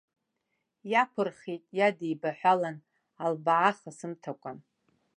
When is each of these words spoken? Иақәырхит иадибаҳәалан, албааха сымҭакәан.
Иақәырхит 0.91 1.63
иадибаҳәалан, 1.77 2.77
албааха 3.23 3.91
сымҭакәан. 3.97 4.57